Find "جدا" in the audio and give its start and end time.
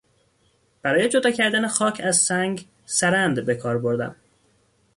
1.09-1.31